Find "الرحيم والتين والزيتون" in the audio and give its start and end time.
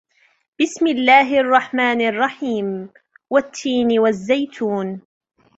2.01-5.01